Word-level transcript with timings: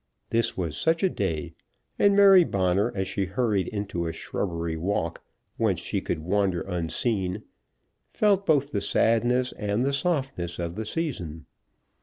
This 0.31 0.57
was 0.57 0.75
such 0.75 1.03
a 1.03 1.11
day, 1.11 1.53
and 1.99 2.15
Mary 2.15 2.43
Bonner, 2.43 2.91
as 2.95 3.07
she 3.07 3.25
hurried 3.25 3.67
into 3.67 4.07
a 4.07 4.11
shrubbery 4.13 4.75
walk, 4.75 5.21
where 5.57 5.77
she 5.77 6.01
could 6.01 6.17
wander 6.23 6.61
unseen, 6.63 7.43
felt 8.09 8.47
both 8.47 8.71
the 8.71 8.81
sadness 8.81 9.51
and 9.51 9.85
the 9.85 9.93
softness 9.93 10.57
of 10.57 10.73
the 10.73 10.87
season. 10.87 11.45